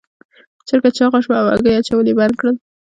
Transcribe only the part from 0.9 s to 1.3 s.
چاغه